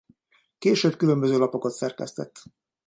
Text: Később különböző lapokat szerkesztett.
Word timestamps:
Később 0.57 0.95
különböző 0.97 1.37
lapokat 1.37 1.71
szerkesztett. 1.71 2.39